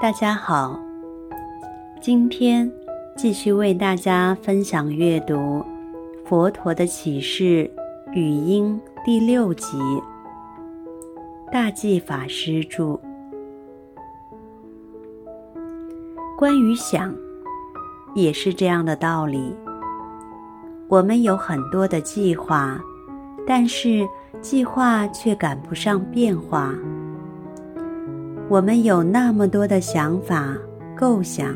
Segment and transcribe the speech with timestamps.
[0.00, 0.78] 大家好，
[2.00, 2.70] 今天
[3.16, 5.34] 继续为大家分享阅读
[6.24, 7.68] 《佛陀的启示
[8.12, 9.76] 语音》第六集，
[11.50, 12.96] 大寂法师著。
[16.38, 17.12] 关于想，
[18.14, 19.52] 也是这样的道理。
[20.86, 22.80] 我们有很多的计划，
[23.44, 24.08] 但是
[24.40, 26.72] 计划却赶不上变化。
[28.50, 30.56] 我们有那么多的想法、
[30.96, 31.54] 构想，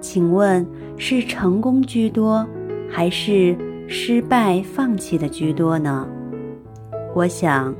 [0.00, 0.66] 请问
[0.96, 2.46] 是成功居多，
[2.90, 3.54] 还是
[3.86, 6.08] 失败、放弃的居多呢？
[7.14, 7.74] 我想，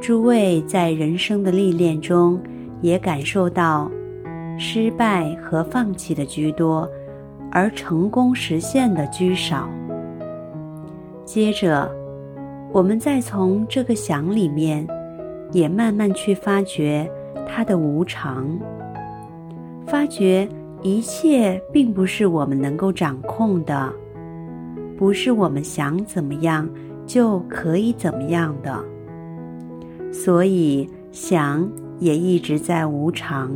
[0.00, 2.40] 诸位在人生的历练中
[2.80, 3.88] 也感受到，
[4.58, 6.88] 失败和放弃的居多，
[7.52, 9.68] 而成功实现的居少。
[11.24, 11.88] 接着，
[12.72, 14.84] 我们再从这个想里面。
[15.52, 17.08] 也慢慢去发觉
[17.46, 18.48] 它的无常，
[19.86, 20.48] 发觉
[20.82, 23.92] 一切并不是我们能够掌控的，
[24.96, 26.68] 不是我们想怎么样
[27.06, 28.82] 就可以怎么样的，
[30.10, 33.52] 所以想也一直在无常。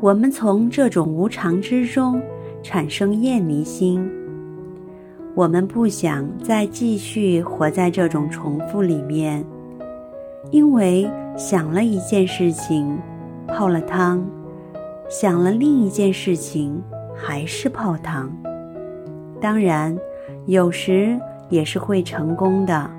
[0.00, 2.22] 我们从这种无常之中
[2.62, 4.08] 产生厌离心，
[5.34, 9.44] 我们不想再继续活在这种重复里面。
[10.50, 12.98] 因为想了一件事情，
[13.46, 14.20] 泡了汤；
[15.08, 16.82] 想了另一件事情，
[17.14, 18.30] 还是泡汤。
[19.40, 19.96] 当然，
[20.46, 22.90] 有时也是会成功的。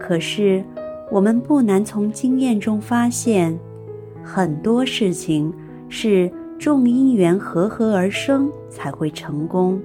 [0.00, 0.64] 可是，
[1.10, 3.58] 我们不难从经验中发现，
[4.22, 5.52] 很多事情
[5.88, 9.80] 是众因缘和合而生才会成功，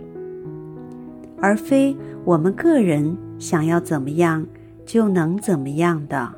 [1.41, 4.45] 而非我们个人想要怎么样
[4.85, 6.33] 就能怎么样的。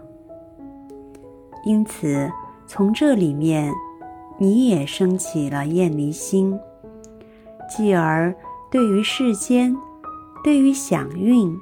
[1.70, 2.28] 因此，
[2.66, 3.72] 从这里面，
[4.40, 6.60] 你也生起了厌离心，
[7.70, 8.34] 继而
[8.72, 9.78] 对于世间，
[10.44, 11.56] 对于想蕴，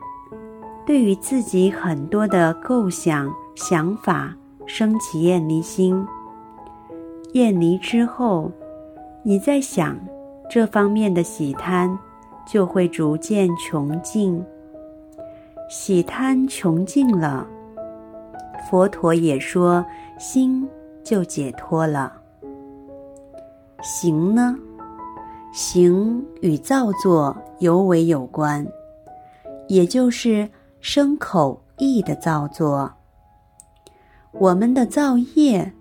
[0.86, 4.34] 对于自己很多的构想、想法，
[4.66, 6.02] 生起厌离心。
[7.34, 8.50] 厌离之后，
[9.24, 10.00] 你在想
[10.50, 12.00] 这方面的喜贪，
[12.48, 14.42] 就会逐渐穷尽。
[15.70, 17.46] 喜贪穷尽了。
[18.70, 19.86] 佛陀也说，
[20.20, 20.68] 心
[21.04, 22.14] 就解脱了。
[23.82, 24.58] 行呢？
[25.54, 28.68] 行与造作尤为有关，
[29.70, 30.50] 也就是
[30.82, 32.92] 身口意的造作。
[34.34, 35.72] 我们的造业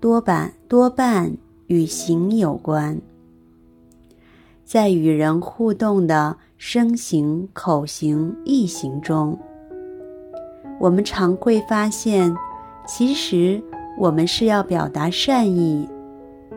[0.00, 1.36] 多半多半
[1.66, 3.00] 与行有关，
[4.64, 9.36] 在与人互动的身行、口行、意行中。
[10.78, 12.34] 我们常会发现，
[12.86, 13.62] 其实
[13.98, 15.88] 我们是要表达善意，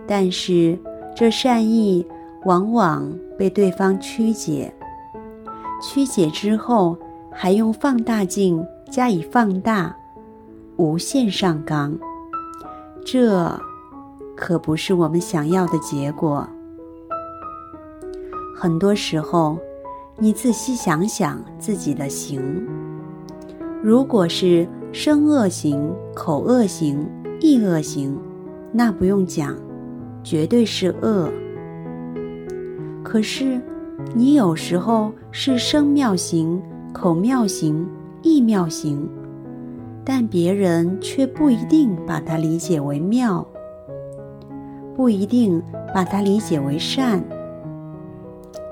[0.06, 0.78] 但是
[1.16, 2.06] 这善意
[2.46, 4.74] 往往被对方曲解，
[5.82, 6.98] 曲解之后
[7.32, 9.96] 还用放大镜加以放大，
[10.78, 11.98] 无限上纲，
[13.06, 13.60] 这
[14.36, 16.48] 可不是我们想要的结果。
[18.56, 19.58] 很多时候，
[20.18, 22.42] 你仔细想想自己的行。
[23.82, 27.08] 如果是生恶行、口恶行、
[27.40, 28.18] 意恶行，
[28.74, 29.56] 那不用讲，
[30.22, 31.30] 绝对是恶。
[33.02, 33.60] 可是，
[34.14, 37.88] 你有时候是生妙行、口妙行、
[38.22, 39.10] 意妙行，
[40.04, 43.48] 但别人却不一定把它理解为妙，
[44.94, 45.64] 不一定
[45.94, 47.24] 把它理解为善。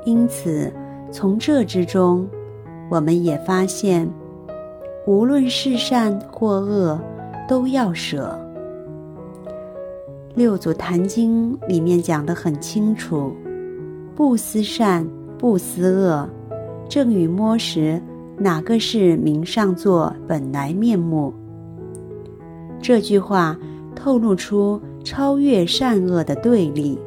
[0.03, 0.69] 因此，
[1.13, 2.27] 从这之中，
[2.89, 4.05] 我们也发现。
[5.07, 6.99] 无论是善或恶，
[7.47, 8.37] 都要舍。
[10.35, 13.31] 六祖坛经里面讲得很清楚：
[14.13, 15.07] 不思善，
[15.37, 16.27] 不思恶，
[16.89, 18.01] 正与摸时，
[18.37, 21.33] 哪个是明上座本来面目？
[22.81, 23.57] 这句话
[23.95, 26.99] 透露出超越善恶的对立。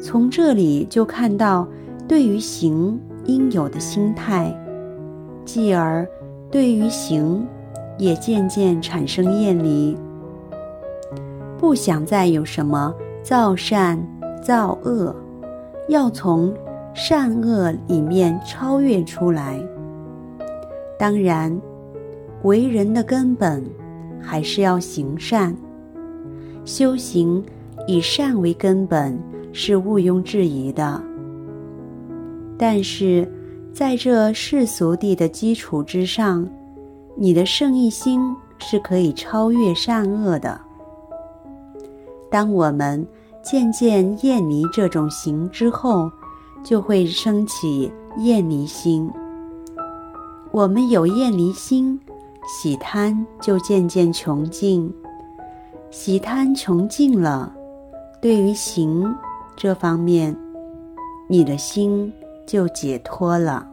[0.00, 1.66] 从这里就看到
[2.06, 4.56] 对于行应有的心态，
[5.44, 6.06] 继而。
[6.52, 7.48] 对于行，
[7.96, 9.96] 也渐渐产生厌离，
[11.58, 13.98] 不想再有什么造善
[14.42, 15.16] 造恶，
[15.88, 16.52] 要从
[16.92, 19.58] 善恶里面超越出来。
[20.98, 21.58] 当然，
[22.42, 23.64] 为人的根本
[24.20, 25.56] 还是要行善，
[26.66, 27.42] 修行
[27.86, 29.18] 以善为根本
[29.54, 31.02] 是毋庸置疑的。
[32.58, 33.26] 但是，
[33.72, 36.46] 在这世俗地的基础之上，
[37.16, 38.20] 你的圣意心
[38.58, 40.60] 是可以超越善恶的。
[42.30, 43.04] 当我们
[43.42, 46.10] 渐渐厌离这种行之后，
[46.62, 49.10] 就会升起厌离心。
[50.50, 51.98] 我们有厌离心，
[52.46, 54.92] 喜贪就渐渐穷尽。
[55.90, 57.52] 喜贪穷尽了，
[58.20, 59.14] 对于行
[59.56, 60.36] 这方面，
[61.26, 62.12] 你的心
[62.52, 63.71] 就解脱了。